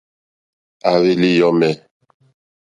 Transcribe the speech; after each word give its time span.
À 0.89 0.91
hwèlì 0.99 1.29
yɔ̀mɛ̀. 1.39 1.71